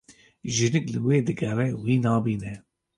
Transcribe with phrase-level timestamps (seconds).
[0.55, 2.53] Jinik li wî digere wî nabîne.